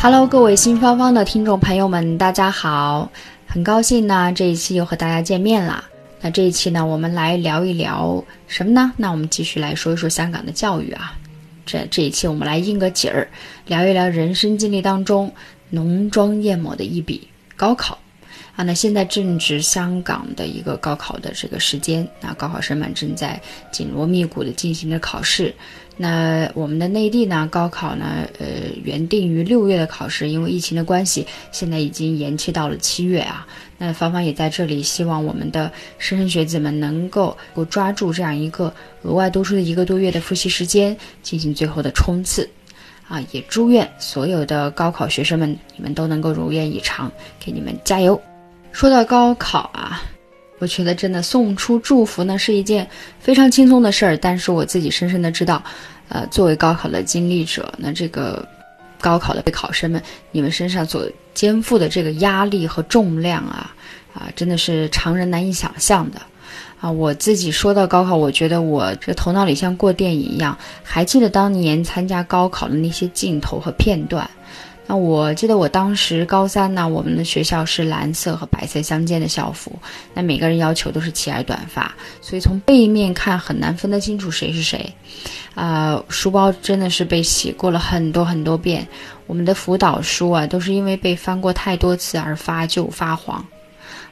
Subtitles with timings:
[0.00, 3.10] Hello，各位新芳芳的听众朋友们，大家好！
[3.48, 5.84] 很高兴呢，这一期又和大家见面了。
[6.20, 8.92] 那这一期呢，我们来聊一聊什么呢？
[8.96, 11.18] 那我们继续来说一说香港的教育啊。
[11.66, 13.28] 这这一期我们来应个景儿，
[13.66, 15.32] 聊一聊人生经历当中
[15.70, 17.98] 浓妆艳抹的一笔高考。
[18.58, 23.40] 啊，那现在正值香港的一个高考的这个时间，那高考生们正在
[23.70, 25.54] 紧锣密鼓的进行着考试。
[25.96, 28.46] 那我们的内地呢，高考呢，呃，
[28.82, 33.46] 原定于六月的考试，因为疫情的关系，现在已经延期到了七月啊。
[33.78, 35.70] 那芳芳也在这里希望我们的
[36.00, 42.50] 莘莘学子们能够够抓住这样一个额外多出的一个多月的复习时间，进行最后的冲刺。
[43.06, 48.20] 啊，也祝愿所有的高考学生们，你们都能够如愿以偿，给你们加油。
[48.78, 50.04] 说到高考啊，
[50.60, 54.16] 我觉得真的送出祝福呢是一件非常轻松的事儿。
[54.16, 55.60] 但是我自己深深的知道，
[56.08, 58.46] 呃，作为高考的经历者，那这个
[59.00, 63.74] 高考的考生们，你们身上所肩负的这个压力和重量啊，
[64.14, 66.20] 啊，真的是常人难以想象的。
[66.80, 74.30] 啊，我自己说到高考，我觉得我这头脑里像过电影一样，还记得当年参加高考的那些镜头和片段。
[74.90, 79.70] 那我记得我当时高三呢，我们的学校是蓝色和白色相间的校服，
[80.14, 84.90] 那每个人要求都是齐耳短发，所以从背面看很难分得清楚谁是谁，
[85.54, 88.88] 啊，书包真的是被洗过了很多很多遍，
[89.26, 93.44] 我们的辅导书啊都是因为被翻过太多次而发旧发黄。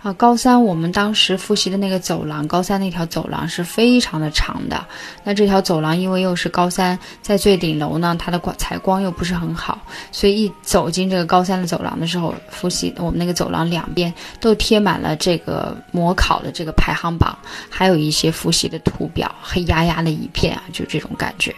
[0.06, 4.86] 啊，高三我们当时复习的那个走廊，高三那条走廊是非常的长的。
[5.24, 9.80] 那这条走廊因为又是高三在最顶楼呢，它的光采光又不是很好，
[10.12, 17.36] 所以一走进这个高三的走廊的时候，复习我们那个走廊两边都贴满了这个模考的这个排行榜，
[17.68, 21.52] 还有一些复习的图表，黑压压的一片啊，就这种感觉。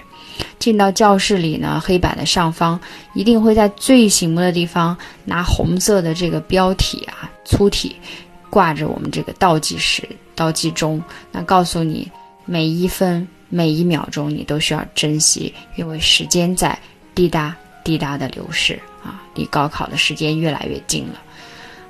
[0.58, 2.80] 进到教室里呢，黑板的上方
[3.12, 7.94] 一定会在最醒目的地方拿红色的这个标题啊，粗体。
[8.50, 12.10] 挂着我们这个倒计时、倒计钟，那告诉你
[12.44, 16.78] 每一分每一秒钟你都需要珍惜，因为时间在
[17.14, 17.54] 滴答
[17.84, 21.20] 滴答的流逝啊，离高考的时间越来越近了，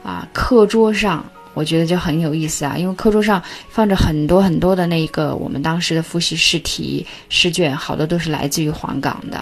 [0.02, 1.24] 啊，课桌上。
[1.54, 9.38] 我觉得就很有意思啊，因为课桌上放着很多很多的那个我们当时的复习试题试卷，好多都是来自于黄冈的，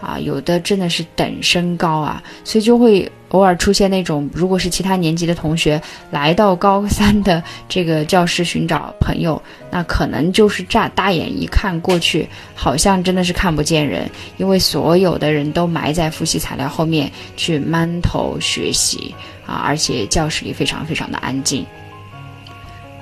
[0.00, 5.80] 啊，有的真的是等身高啊，所以就会偶尔出现那种，如果是其他年级的同学
[6.10, 19.14] 来到高三的这个教室寻找朋友，那可能就是乍大眼一看过去，好像真的是看不见人，因为所有的人都埋在复习材料后面去闷头学习。
[19.46, 19.62] 啊！
[19.64, 21.66] 而且教室里非常非常的安静。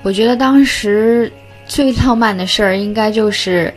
[0.02, 1.30] 我觉得当时
[1.66, 3.74] 最浪漫的事儿，应该就是，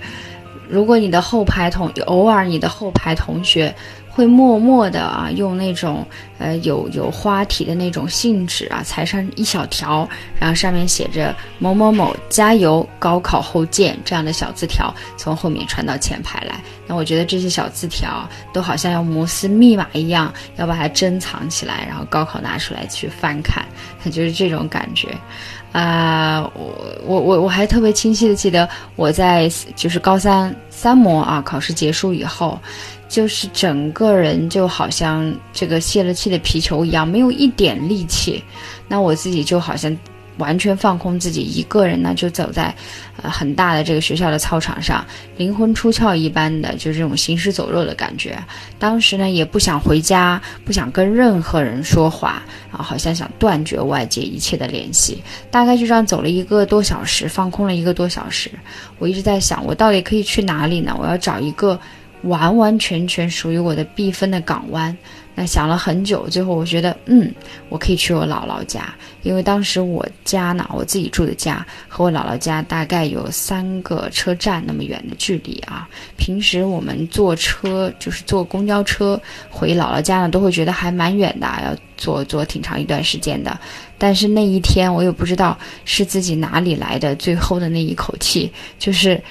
[0.70, 3.74] 如果你的后排同偶尔你的后排同学。
[4.14, 6.06] 会默默的啊，用那种
[6.42, 10.10] 呃有有花体的那种信纸啊，裁上一小条，
[10.40, 16.60] 然后上面写着某某某加油，高考后见这样的小字条，从后面传到前排来。
[16.88, 23.64] 那我觉得这些小字条都好像要摩斯密码一样，要把它珍藏起来，然后高考拿出来去翻看，
[24.04, 25.10] 它 就是这种感觉。
[25.72, 32.60] 啊，我我我我还特别清晰的记得我在就是高三三模啊考试结束以后。
[33.12, 38.44] 就是整个人就好像这个泄了气的皮球一样，没有一点力气。
[38.88, 39.96] 那我自己就好像
[40.38, 42.74] 完全放空自己，一个人呢就走在
[43.22, 45.06] 呃很大的这个学校的操场上，
[45.38, 48.42] 灵魂出窍一般的，就这种行尸走肉的感觉。
[48.80, 52.42] 当时呢也不想回家，不想跟任何人说话
[52.72, 55.22] 啊，好像想断绝外界一切的联系。
[55.52, 58.50] 大概就这样走了一个多小时，放空了一个多小时。
[58.98, 60.96] 我一直在想，我到底可以去哪里呢？
[61.00, 61.80] 我要找一个。
[62.26, 64.96] 完完全全属于我的避风的港湾。
[65.34, 67.34] 那想了很久，最后我觉得，嗯，
[67.70, 68.94] 我可以去我姥姥家，
[69.24, 75.88] 因为当时我家呢，我自己住的家和我姥姥家大概有三个车站那么远的距离啊。
[76.18, 79.20] 平时我们坐车，就是坐公交车
[79.50, 83.58] 回姥姥家呢，都会觉得还蛮远的，要坐坐挺长一段时间的。
[83.98, 89.22] 但是那一天，我也不知道是自己哪里来的最后的那一口气，就是。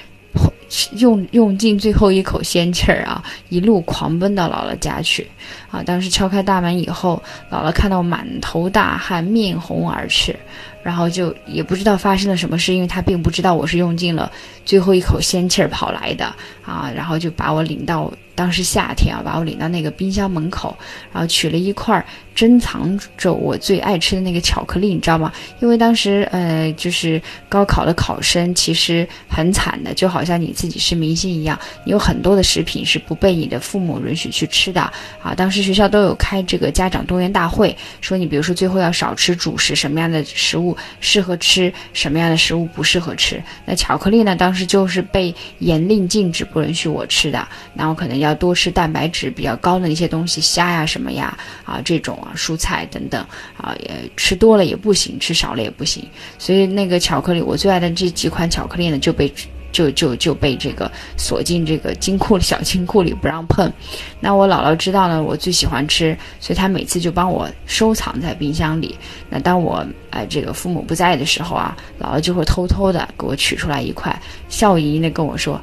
[0.97, 5.27] 用用尽最后一口仙气儿啊，一路狂奔到姥姥家去。
[5.69, 10.35] 啊，当时敲开大门以后，姥姥看到满头大汗，面红耳赤。
[10.83, 14.31] 然后就也不知道发生了什么事，因为她并不知道我是用尽了
[14.65, 16.25] 最后一口仙气儿跑来的
[16.65, 16.91] 啊。
[16.95, 20.77] 然后就把我领到当时夏天啊，把我领到那个冰箱门口，
[21.11, 25.31] 然后取了一块珍藏着我最爱吃的那个巧克力，你知道吗？
[25.59, 34.81] 因为当时呃，就是高考的考生其实很惨的，就好像你自己是明星一样，你有很多的食品是不被你的父母允许去吃的
[35.21, 35.35] 啊。
[35.35, 40.75] 当时学校都有开这个家长动员大会，说你比如说最后要少吃主食，什么样的食物。
[40.99, 43.41] 适合吃什么样的食物不适合吃？
[43.65, 44.35] 那巧克力呢？
[44.35, 47.45] 当时就是被严令禁止，不允许我吃的。
[47.75, 53.25] 然后可能要多吃蛋白质比较高的一些东西，虾呀什么呀啊这种啊蔬菜等等
[53.57, 56.03] 啊，也吃多了也不行，吃少了也不行。
[56.39, 59.31] 所以那个巧克力，我最爱的这几款巧克力呢就被。
[59.73, 63.71] 就就就被这个锁进这个金库小金库里不让碰，
[64.19, 68.97] 那我姥姥知道呢，我最喜欢吃，所以她每次就帮我收藏在冰箱里。
[69.29, 74.13] 那当我哎这个父母不在的时候啊，姥姥就会偷偷的给我取出来一块，
[74.49, 75.57] 笑盈盈的跟我说：“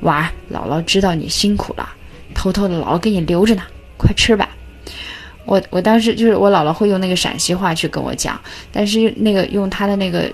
[0.00, 1.86] 娃，姥姥知道你辛苦了，
[2.40, 3.62] 偷偷的姥姥给你留着呢，
[3.98, 4.48] 快吃吧。”
[5.44, 8.40] 我我当时就是我姥姥会用那个陕西话去跟我讲，
[8.72, 10.32] 但是那个用她的那个。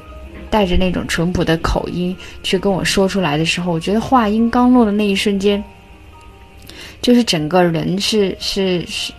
[0.48, 5.62] 带着那种淳朴的口音去跟我说出来的时候，我觉得话音刚落的那一瞬间，
[7.02, 9.12] 就是整个人是是是，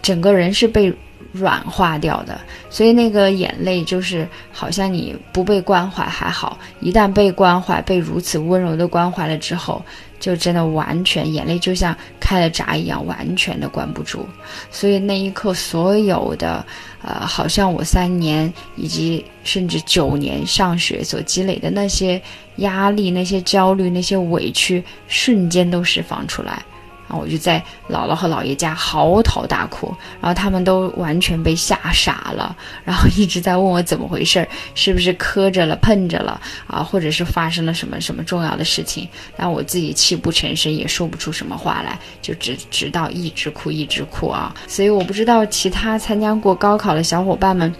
[0.00, 0.94] 整个人是被
[1.32, 2.40] 软化掉的。
[2.70, 9.82] 所以那个眼泪就是好像你不被关怀还好，一旦被关怀，被如此温柔的关怀了之后。
[10.20, 14.28] 就真的完全眼泪就像开了闸一样，完全的关不住。
[14.68, 16.66] 所以那一刻，所有的，
[17.02, 22.20] 呃，好像我三年以及甚至九年上学所积累的那些
[22.56, 26.64] 压力、那些焦虑、那些委屈，瞬间都释放出来。
[27.08, 27.58] 然后我就在
[27.88, 39.08] 姥姥和姥爷家嚎啕大哭，然后他们都完全被吓傻了，然后一直在问我怎么回事儿，是不是磕着了、碰着了啊，或者是发生了什么什么重要的事情？
[39.36, 44.54] 然后我自己泣不成声，也说不出什么话来，就直直到一直哭一直哭啊。
[44.66, 47.74] 所以我不知道其他参加过高考的小伙伴们，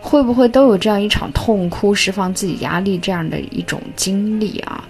[0.00, 4.84] 会不会都有这样一场痛哭、释放自己压力这样的一种经历啊？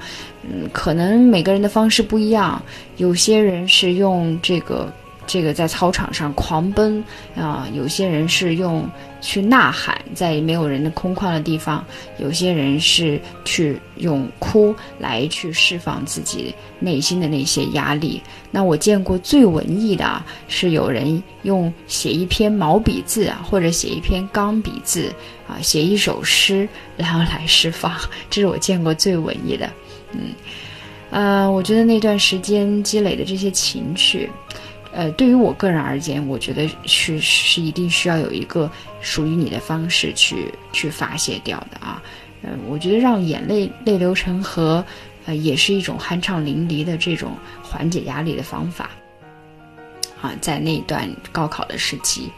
[0.47, 2.63] 嗯，可能每个人的方式不一样，
[2.97, 4.93] 有些人是用这个
[5.27, 7.03] 这个在操场上狂奔
[7.35, 8.87] 啊，有些人是用
[9.23, 11.83] 去呐喊，在没有人的空旷的地方，
[12.19, 18.21] 有些人是去用哭来去释放自己内心的那些压力。
[18.51, 25.11] 那我见过最文艺的啊是有人用写一篇毛笔字啊，或者写一篇钢笔字
[25.49, 26.69] 啊，写一首诗，
[26.99, 27.91] 然后来释放，
[28.29, 29.71] 这是我见过最文艺的。
[30.15, 30.33] 嗯，
[31.11, 34.31] 呃，我觉得那段时间积累的这些情绪，
[34.93, 38.71] 呃，对于我个人而言，我觉得是是一定需要有一个
[39.01, 42.03] 属于你的方式去去发泄掉的啊。
[42.43, 44.85] 嗯，我觉得让眼泪泪流成河，
[45.27, 47.33] 呃，也是一种酣畅淋漓的这种
[47.63, 48.91] 缓解压力的方法。
[50.21, 52.31] 啊，在那段高考的时期。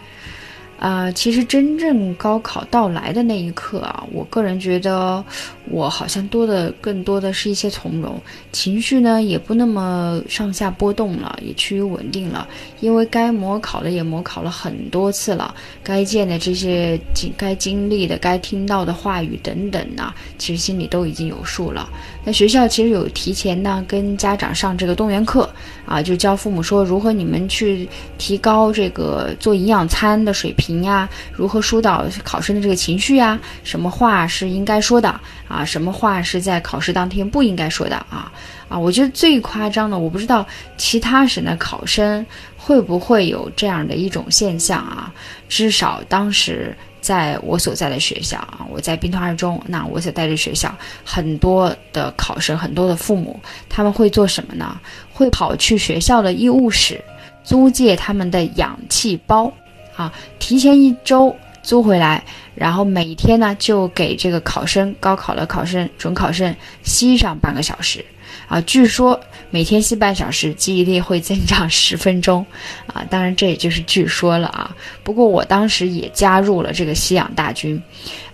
[0.78, 5.24] 啊，其实真正高考到来的那一刻啊，我个人觉得
[5.70, 8.20] 我好像多的更多的是一些从容，
[8.52, 12.46] 情绪呢也不那么上下波动了，也趋于稳定了。
[12.80, 21.88] 因为该模考的也模考了很多次了，该见的这些经该经历的、该听到的话语等等呢，其实心里都已经有数了。
[22.22, 25.48] 那学校其实有提前呢跟家长上这个动员课
[25.86, 30.65] 啊，就教父母说如何你们去提高这个做营养餐的水平。
[30.66, 33.38] 评呀，如何疏导考生的这个情绪呀？
[33.62, 35.08] 什么话是应该说的
[35.46, 35.64] 啊？
[35.64, 38.32] 什么话是在考试当天不应该说的啊？
[38.68, 40.44] 啊，我觉得最夸张的，我不知道
[40.76, 45.12] 其他省的考生会不会有这样的一种现象啊？
[45.48, 54.80] 至少当时在我所在的学校啊，我在兵团二中，那我所在的学校，很多的考生，很多的父母，他们会做什么呢？
[55.12, 57.00] 会跑去学校的医务室
[57.44, 59.52] 租借他们的氧气包。
[59.96, 62.22] 啊，提前一周租回来，
[62.54, 68.04] 然后每天呢就给这个考生，高考的考生、准考生吸上半个小时，
[68.46, 69.18] 啊，据说
[69.50, 72.44] 每天吸半小时，记忆力会增长十分钟，
[72.86, 74.76] 啊，当然这也就是据说了啊。
[75.02, 77.82] 不过我当时也加入了这个吸氧大军，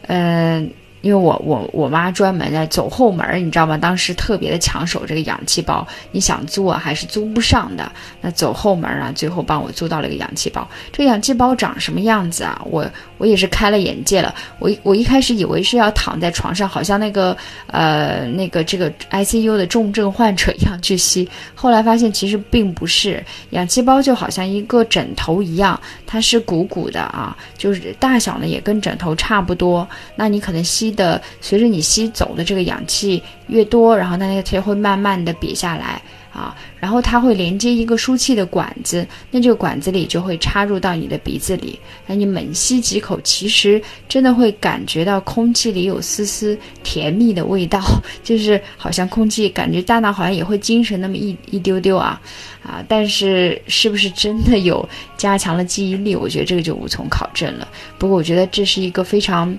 [0.08, 0.68] 嗯，
[1.02, 3.76] 因为我我我妈专门的走后门，你知道吗？
[3.76, 7.92] 当时特别的抢手这个氧气包，你想租啊还是租不上的。
[8.20, 10.66] 那走后门啊，最后帮我租到了一个氧气包。
[10.90, 12.60] 这氧气包长什么样子啊？
[12.64, 12.88] 我
[13.22, 14.34] 我也是开了眼界了。
[14.58, 17.36] 我我一开始以为是要躺在床上，好像那个
[17.68, 21.28] 呃那个这个 ICU 的重症患者一样去吸。
[21.54, 29.88] 后来发现其实并不是，氧气包就好像一个枕头一样，它是鼓鼓的啊，就是大小呢也跟枕头差不多。
[30.16, 36.02] 那你可能吸的随着你吸走的这个氧气越多，然后它那个就会慢慢的瘪下来
[36.32, 47.80] 啊，然后它会连接一个输气的管子，那这个管子里就会插入到你的鼻子里，那你猛吸几口，其实真的会感觉到空气里有丝丝甜蜜的味道，
[48.24, 52.20] 就是好像空气感觉大脑好像也会精神那么一一丢丢啊
[52.62, 57.68] 啊，但是是不是真的有加强了记忆力，我觉得这个就无从考证了。
[57.98, 59.54] 不过我觉得这是一个非常。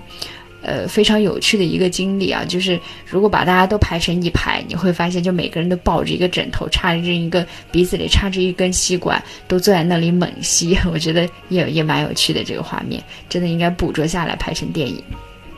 [0.64, 10.76] 呃，非常有趣的一个经历啊，就是如果把大家都排成一排，你会发现，就每个人都抱着一个枕头，插着一个鼻子里插着一根吸管，都坐在那里猛吸。
[10.92, 15.02] 我觉得也也蛮有趣的这个画面，真的应该捕捉下来拍成电影。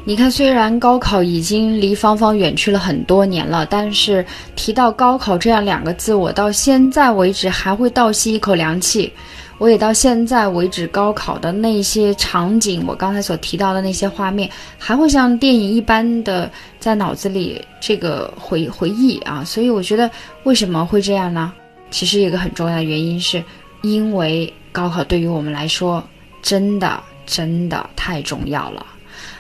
[0.04, 9.12] 你看，虽然高考已经离芳芳远去了很多年了，但是提到高考这样两个字，我到现在为止还会倒吸一口凉气。
[9.58, 19.42] 我也到现在为止，高考的那些场景，我刚才所提到的那些画面，还会像电影一般的在脑子里这个回回忆啊。
[19.44, 20.10] 所以我觉得
[20.44, 21.52] 为什么会这样呢？
[21.90, 23.42] 其实一个很重要的原因是，
[23.82, 26.02] 因为高考对于我们来说，
[26.42, 28.84] 真的真的太重要了。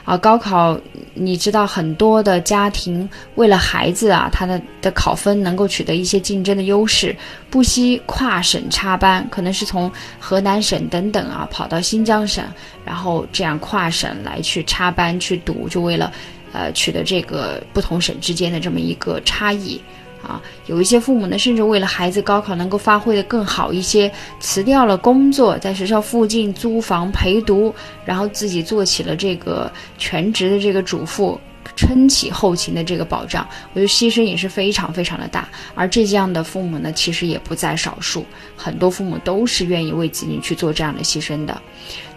[0.06, 0.78] 啊，高考，
[1.14, 7.14] 你知道很多的家庭为了孩子啊，他的的考分能够取得一些竞争的优势，
[7.50, 12.44] 不惜跨省插班，可能是从河南省等等啊跑到新疆省，
[12.84, 16.12] 然后这样跨省来去插班去读，就为了，
[16.52, 19.80] 呃，取得这个不同省之间的这么一个差异。
[20.26, 27.72] 啊，有一些父母呢，甚至为了孩子高考能够发挥的更好一些，辞掉了工作，在学校附近租房陪读，
[28.04, 31.40] 然后自己做起了这个全职的这个主妇，
[31.76, 33.46] 撑起后勤的这个保障。
[33.72, 35.48] 我觉得牺牲也是非常非常的大。
[35.76, 41.62] 而这样的父母呢，其实也不在少数，很多父母都是愿意为子女去做这样的牺牲的。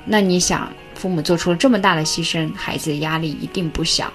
[0.04, 4.12] 那你想，父母做出了这么大的牺牲，孩子的压力一定不小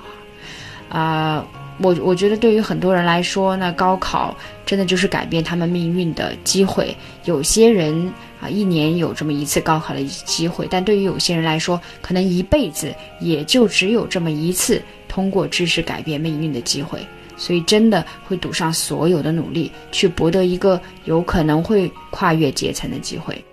[0.88, 1.46] 啊，啊。
[1.78, 6.96] 我我觉得对于很多人来说，那高考真的就是改变他们命运的机会。
[7.24, 17.04] 有些人啊，一年有这么一次高考的机会，但对于有些人来说，可能一辈子也就只有这么一次通过知识改变命运的机会。
[17.36, 23.44] 所以真的会赌上所有的努力，去博得一个有可能会跨越阶层的机会。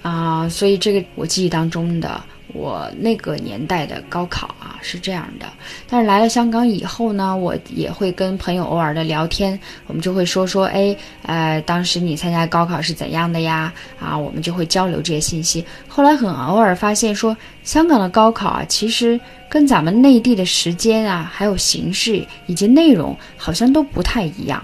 [0.00, 2.22] 啊，所以这个我记忆当中的。
[2.52, 5.46] 我那个年代的高考啊是这样的，
[5.88, 13.72] 但是来了香港以后呢，我也会跟朋友偶尔的聊天，我们就会说说，哎，呃，当时你参加高考是怎样的呀？
[13.98, 15.64] 啊，我们就会交流这些信息。
[15.88, 19.18] 后来很偶尔发现说，香港的高考啊，其实
[19.48, 24.62] 跟咱们内地的时间啊，还有形式以及内容好像都不太一样。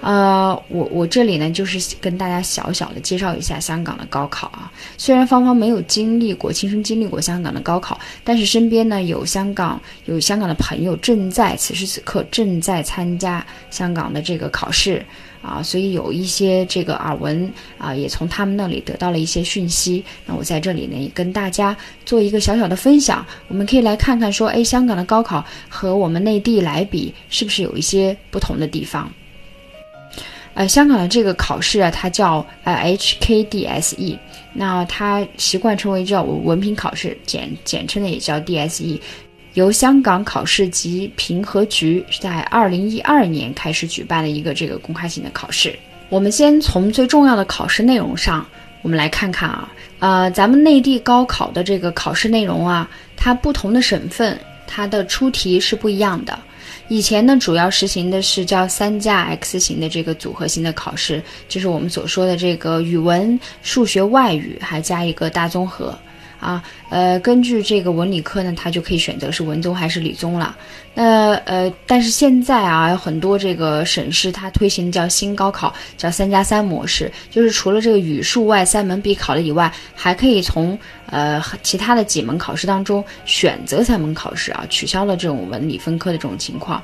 [0.00, 4.70] 呃，我我这里呢，就是跟大家小小的介绍一下香港的高考啊。
[4.96, 15.04] 虽然芳芳没有经历过亲身经历过香港的高考，但是身边呢有香港有香港的朋友正在此时此刻正在参加香港的这个考试
[15.42, 20.04] 啊，所以有一些这个耳闻啊，也从他们那里得到了一些讯息。
[20.24, 23.24] 那我在这里呢，也跟大家做一个小小的分享。
[23.48, 29.10] 我们可以来看看说，哎，香港的高考和我们内地来比，是不是有一些不同的地方？
[30.56, 34.18] 呃，香港的这个考试啊，它叫呃 HKDSE，
[34.54, 38.98] 那它习惯称为叫文凭考试，简简称的也叫 DSE，
[39.52, 45.78] 由香港考试及评核局在二零一二年开始举办的一个这个公开性的考试。
[46.08, 48.46] 我们先从最重要的考试内容上，
[48.80, 56.38] 我们来看看啊，呃，咱们内地高考的这个考试内容啊，它不同的省份它的出题是不一样的。
[56.88, 65.98] 以前呢，主要实行的是叫三加 X 型的这个组合型的考试，就是我们所说的这个语文、数学、外语，还加一个大综合。
[66.38, 70.56] 啊，呃，根据这个文理科呢，它就可以选择是文综还是理综了。
[70.94, 80.78] 那呃，但是现在啊，有很多这个省市它推行叫新高考，叫三加三模式，就是除了这个语数外三门必考的以外，还可以从
[81.10, 86.82] 呃其他的几门考试当中选择三门考试啊，取消了这种文理分科的这种情况。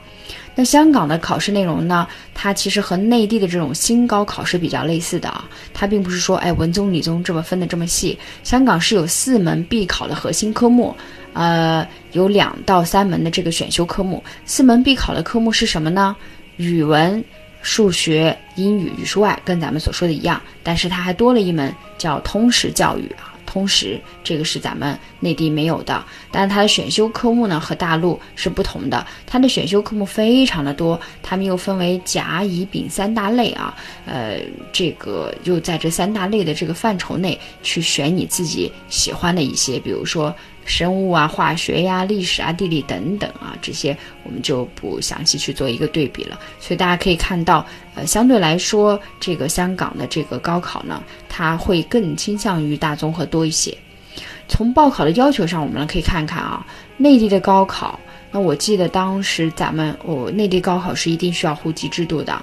[0.54, 10.94] 那香港的考试内容呢，它其实和内地的这种新高考是比较类似的啊，它并不是说哎文综理综这么分的这么细，香港是有四门必考的核心科目，
[11.32, 16.16] 呃，有两到三门的这个选修科目，四门必考的科目是什么呢？
[16.56, 17.24] 语文。
[17.64, 23.31] 数学、英语、语数外跟咱们所说的一样，但是它还多了一门叫通识教育啊。
[23.46, 29.06] 通识这个是咱们内地没有的，但是它的选修科目呢和大陆是不同的。
[29.26, 33.74] 它的选修科目非常的多，它们又分为甲、乙、丙三大类啊。
[34.06, 34.40] 呃，
[34.72, 40.34] 这个又在这三大类的这个范畴内去选你自己喜欢的一些，比如说。
[40.64, 46.38] 生物啊、化学呀、历史啊、地理等等啊，这些我们就不详细去做一个对比了。
[46.60, 53.76] 所以大家可以看到，呃，相对来说，这个香港的这个高考呢，它会更倾向于大综合多一些。
[54.48, 56.66] 从报考的要求上，我们呢可以看看啊，
[56.96, 57.98] 内地的高考，
[58.30, 62.40] 那我记得当时咱们我内地高考是一定需要户籍制度的。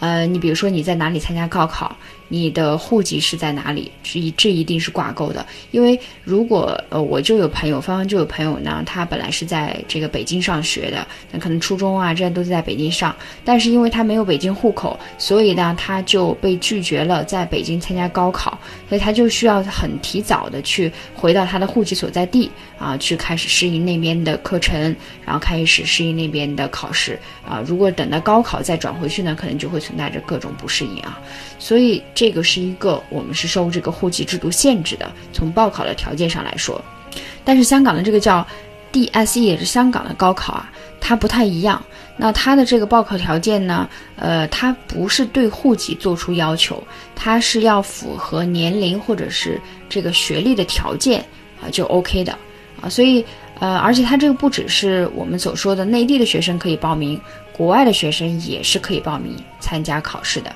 [0.00, 1.96] 呃，你比如说你在哪里参加高考？
[2.28, 3.90] 你的户籍是在哪里？
[4.02, 13.14] 这这一定是挂钩的，因为如果呃，我就有朋友，芳芳就有朋友呢，他本来是在这个北京上学的，那可能初中啊这些都是在北京上，
[13.44, 27.62] 但是因为他没有北京户口，所以呢他就被拒绝了在北京参加高考，所以他就需要很提早的去回到他的户籍所在地啊，去开始适应那边的课程，然后开始适应那边的考试啊。
[27.66, 31.20] 如果等到高考再转回去呢，可能就会存在着各种不适应啊，
[31.58, 32.30] 所以这。
[32.30, 36.82] 个是一个我们是受这个户籍制度限制的，从报考的条件上来说，
[37.44, 38.46] 但是香港的这个叫
[38.92, 41.82] DSE 也是香港的高考啊，它不太一样。
[42.16, 46.82] 那它的这个报考条件呢，呃，它不是对户籍做出要求，
[47.14, 51.24] 它是要符合年龄或者是这个学历的条件
[51.60, 52.36] 啊就 OK 的
[52.80, 53.24] 啊，所以
[53.58, 57.20] 呃，而且它这个不只是我们所说的内地的学生可以报名，
[57.52, 60.54] 国外的学生也是可以报名参加考试的。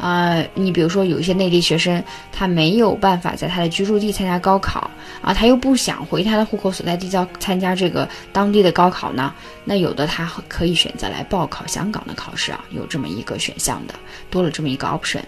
[0.00, 2.02] 呃，你比如说有一些内地学生，
[2.32, 4.90] 他没有办法在他的居住地参加高考
[5.20, 13.94] 啊，他又不想回他的户口所在地交参加这个当地的高考呢，那有的他可以选择来报考香港的考试啊，有这么一个选项的，
[14.30, 15.20] 多了这么一个 option。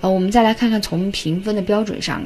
[0.00, 2.22] 呃，我们再来看看从评分的标准上。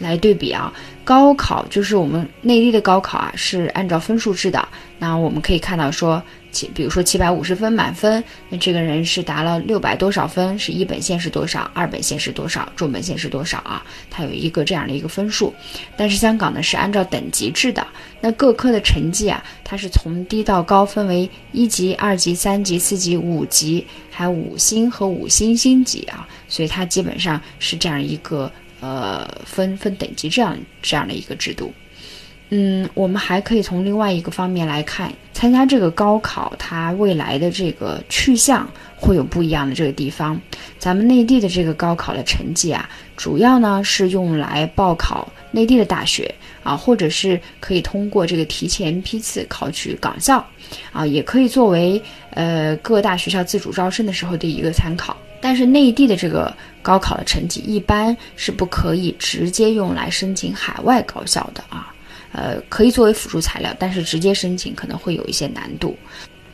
[0.00, 0.72] 来对比啊，
[1.04, 4.66] 高考就是我们内地的高考啊，是按照分数制的。
[4.98, 10.58] 那我们可以看到说，七，比如说七百五十分满分，那这个人是达了六百多少分？
[10.58, 11.70] 是一本线是多少？
[11.74, 12.66] 二本线是多少？
[12.76, 13.84] 重本线是多少啊？
[14.10, 15.54] 它有一个这样的一个分数。
[15.98, 17.86] 但是香港呢是按照等级制的，
[18.22, 28.50] 那各科的成绩啊，它是从低到高分为一级、二级、三级、四级、五级，还有五星和五星星级啊，所以它基本上是这样一个。
[28.80, 31.72] 呃，分分等级这样这样的一个制度，
[32.48, 38.66] 嗯，我们还可以从另外一个方面来看，参加这个高考，它未来的这个去向
[38.96, 40.40] 会有不一样的这个地方。
[40.78, 50.42] 咱们内地的这个高考的成绩啊，主要呢是用来报考内地的大学啊，或者是可以通过这个提前批次考取港校
[50.90, 55.14] 啊，也可以作为呃各大学校自主招生的时候的一个参考。
[55.42, 61.92] 但是内地的这个高考的成绩一般是不可以直接用来申请海外高校的啊，
[62.32, 65.96] 呃，可以作为辅助材料，但是直接申请可能会有一些难度。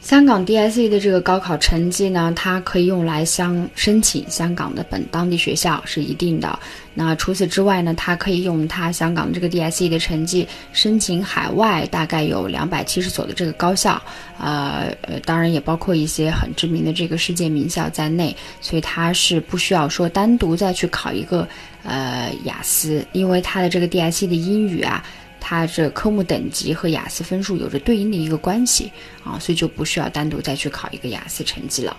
[0.07, 6.57] 香港 DSE 的这个高考成绩呢，它可以用来相申请香港的本当地学校是一定的。
[6.95, 14.01] 那除此之外呢，它可以用它香港这个 DSE 的成绩申请海外，大概有两百七十所的这个高校，
[14.39, 18.37] 呃呃，当然也包括一些很知名的这个世界名校在内。
[18.61, 21.49] 所以它是不需要说单独再去考一个
[21.83, 25.05] 呃雅思，因为它的这个 DSE 的英语啊。
[25.41, 28.91] 它这科目等级和雅思分数有着对应的一个关系
[29.25, 31.97] 啊，所以就不需要单独再去考一个雅思成绩了。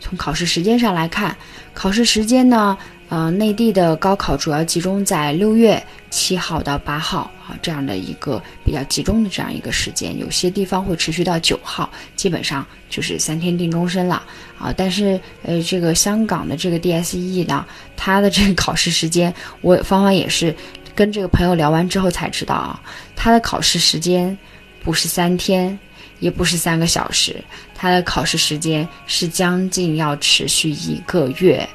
[0.00, 1.36] 从考试时间上来看，
[1.74, 2.76] 考试时间呢，
[3.08, 14.22] 呃，内地的高考主要集中在六月七号到八号啊这样的一个比较集中的这样一个时间，有些地方会持续到九号，基本上就是三天定终身了
[14.58, 14.72] 啊。
[14.76, 17.66] 但是呃，这个香港的这个 DSE 呢，
[17.96, 20.54] 它的这个考试时间，我芳芳也是。
[20.96, 22.80] 跟这个朋友聊完之后才知道啊，
[23.14, 24.36] 他的考试时间
[24.82, 25.78] 不是三天，
[26.20, 27.36] 也不是三个小时，
[27.74, 31.68] 他的考试时间是将近要持续一个月，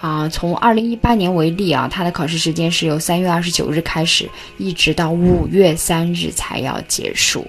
[0.00, 7.44] 啊，从二零一八年为例啊，他的考试时间是由三月二十九日开始，一直到五月三日才要结束，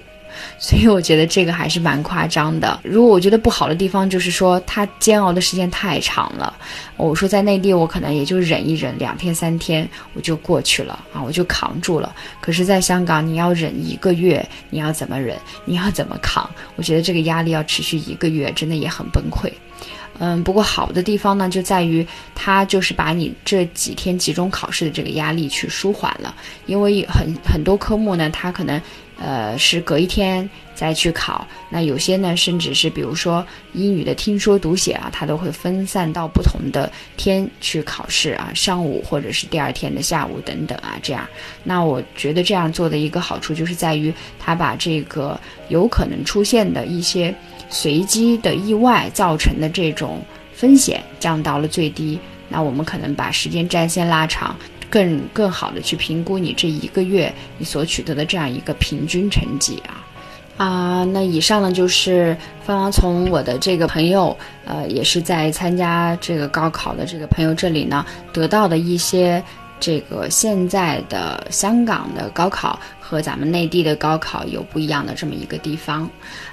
[0.58, 2.80] 所以我觉得这个还是蛮夸张的。
[2.82, 6.56] 如果我觉得不好的地方，就是说他煎熬的时间太长了。
[6.96, 12.14] 我说在内地，我可能也就忍一忍，两天三天我就过去了啊，我就扛住了。
[12.40, 15.36] 可是，在香港，你要忍一个月，你要怎么忍？
[15.64, 16.48] 你要怎么扛？
[16.76, 19.50] 我觉得这个压力要持续一个月，真的也很崩溃。
[20.18, 26.34] 嗯，不过好的地方呢，就在于它就是把你这几天集中考试的这个压力去舒缓了，
[26.66, 28.78] 因为很很多科目呢，它可能
[29.20, 41.24] 呃是隔一天再去考，那有些呢，甚至是比如说英语的听说读写啊，它都会分散到不同的天去考试啊，上午或者是第二天的下午等等啊，这样。
[41.62, 47.32] 那我觉得这样做的一个好处就是在于它把这个有可能出现的一些。
[47.72, 50.20] 随机的意外造成的这种
[50.52, 54.56] 风险降到了最低，那我们可能把时间战线拉长，
[54.90, 60.04] 更更好的去评估你这一个月你所取得的这样一个平均成绩啊
[60.58, 61.04] 啊！
[61.04, 69.42] 那以上呢就是芳芳从我的这个朋友，呃，也是在参加这个高考的这个朋友这里呢得到的一些
[69.78, 76.06] 这个现在的香港的高考和咱们内地的高考有不一样的这么一个地方。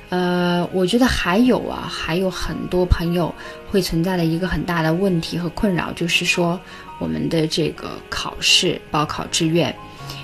[0.09, 3.33] 呃，我觉得还有啊，还有很多朋友
[3.69, 6.57] 会存在的一个很大的问题和困扰，就是说
[6.99, 9.73] 我们的这个考试报考志愿，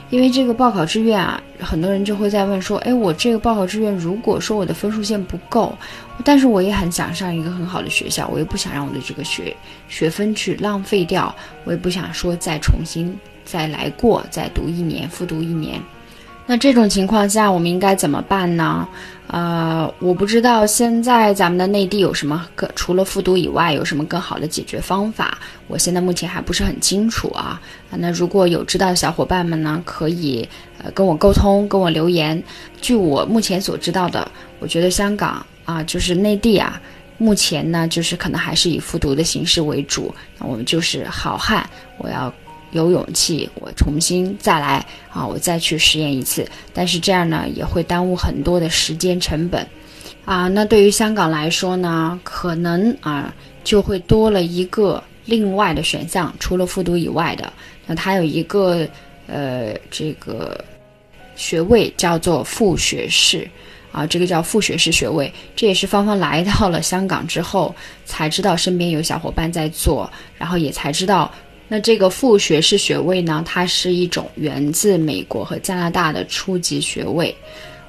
[0.09, 5.77] 因为这个报考志愿啊，很多人就会在问说，哎，我这个报考志愿，如果说我的分数线不够，
[6.23, 9.55] 但是我也很想上一个很好的学校，我也不想让我的这个学
[9.87, 11.33] 学分去浪费掉，
[11.63, 15.79] 我也不想说再重新再来过，再读一年，复读一年。
[16.45, 18.87] 那这种情况下，我们应该怎么办呢？
[19.27, 25.37] 呃，我不知道现在咱们的内地有什么更除了复读以外，有什么更好的解决方法？
[25.67, 27.59] 我现在目前还不是很清楚啊。
[27.89, 30.47] 那如果有知道的小伙伴们呢，可以
[30.83, 32.43] 呃跟我沟通，跟我留言。
[32.81, 34.29] 据我目前所知道的，
[34.59, 36.79] 我觉得香港啊，就是内地啊，
[37.17, 40.13] 目前呢，就是可能还是以复读的形式为主。
[40.37, 42.31] 那我们就是好汉，我要。
[42.73, 45.25] 有勇气，我重新再来啊！
[45.25, 49.65] 我再去实验一次，但是这样呢也会耽误很多的时间成本，
[50.25, 53.33] 啊，那对于香港来说呢，可能啊
[53.63, 57.53] 就会多了一个另外的选项，除了复读以外的，
[57.85, 58.87] 那它有一个
[59.27, 60.59] 呃这个
[61.35, 63.47] 学位叫做副学士，
[63.91, 71.31] 啊，这个叫副学士学位，这也是芳芳来到了香港之后才知道，身边有小伙伴在做，然后也才知道。
[71.67, 73.41] 那这个副学士学位呢？
[73.47, 77.35] 它是一种源自美国和加拿大的初级学位，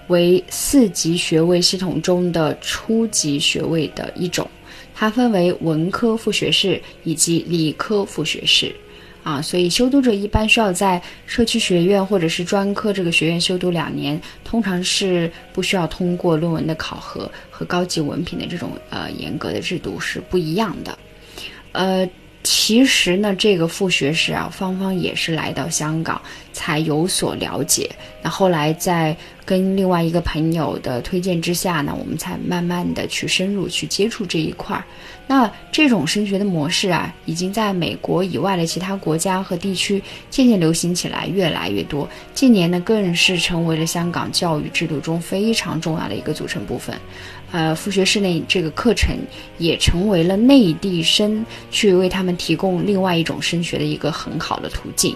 [0.06, 4.48] 为四级学位系统中的初级学位的一种。
[4.94, 8.74] 它分为文科副学士以及理科副学士，
[9.22, 20.98] 啊，所以修读者一般需要在社区学院或者是专科这个学院修读两年，通常是不需要通过论文的考核和高级文凭的这种呃严格的制度是不一样的，
[21.72, 22.08] 呃。
[22.44, 26.20] 其实呢，这个副学士啊，芳芳也是来到香港
[26.52, 27.90] 才有所了解。
[28.22, 34.85] 那后来在跟另外一个朋友的推荐之下呢，我们才慢慢的去深入去接触这一块儿。
[35.26, 42.09] 那这种升学的模式啊，已经在美国以外的其他国家和地区渐渐流行起来，越来越多。
[42.35, 46.94] 近年呢，更是成为了香港教育制度中非常重要的一个组成部分。
[47.52, 49.16] 呃，副学室内这个课程
[49.59, 55.14] 也成为了内地生去为他们提供另外一种升学的一个很好的途径，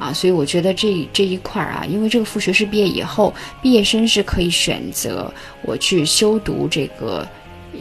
[0.00, 3.32] 啊，所以我觉得这这一块儿啊，因为这个副学士毕业以后，
[3.62, 5.32] 毕业生是可以选择
[5.62, 7.24] 我去修读这个。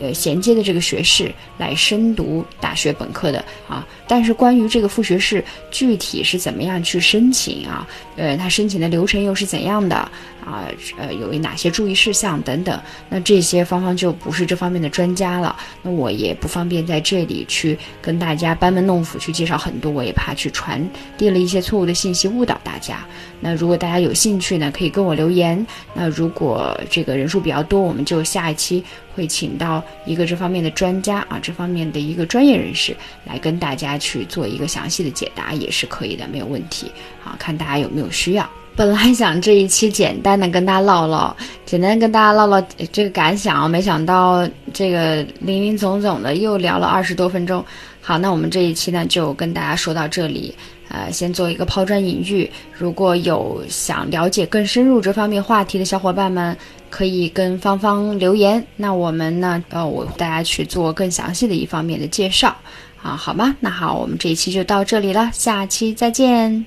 [0.01, 7.87] 呃，衔接的这个学士来深读大学本科的啊，但是关于这个副学士具体是怎么样去申请啊？
[8.15, 9.95] 呃，他申请的流程又是怎样的
[10.43, 10.67] 啊？
[10.97, 12.79] 呃，有哪些注意事项等等？
[13.09, 20.85] 那这些芳芳就不是这方面的专家了，那我也不方便在这里去跟大家班门弄斧去介绍很多，我也怕去传
[21.17, 23.05] 递了一些错误的信息误导大家。
[23.41, 25.65] 那如果大家有兴趣呢，可以跟我留言。
[25.93, 28.83] 那如果这个人数比较多，我们就下一期
[29.19, 36.89] 会请到一个这方面的专家啊，这方面的一个专业人士来跟大家去做一个详细的解答，也是可以的，没有问题。
[37.21, 38.49] 好，看大家有没有需要。
[38.77, 42.61] 本来想这一期简单的跟大家唠唠，简单跟大家唠唠
[42.93, 47.61] 这个感想，没想到这个林林总总的又聊了二十多分钟。
[47.99, 50.55] 好，那我们这一期呢就跟大家说到这里。
[50.89, 52.49] 呃，先做一个抛砖引玉。
[52.73, 56.57] 如果有想了解更深入这方面话题的小伙伴们，
[56.89, 58.65] 可以跟芳芳留言。
[58.75, 62.55] 那我们呢，呃，我大家去做更详细的一方面的介绍
[63.01, 63.55] 啊，好吗？
[63.59, 66.65] 那好，我们这一期就到这里了，下期再见。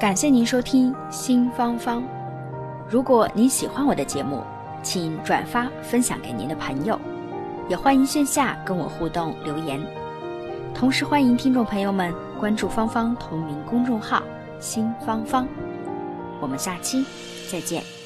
[0.00, 2.04] 感谢您收听新芳芳。
[2.88, 4.44] 如果您喜欢我的节目，
[4.80, 6.98] 请转发分享给您的朋友，
[7.68, 9.80] 也欢迎线下跟我互动留言。
[10.74, 14.22] 同时欢迎听众朋友们关注芳芳同名公众号
[14.60, 15.46] “新芳芳”。
[16.40, 17.04] 我们下期
[17.50, 17.97] 再见。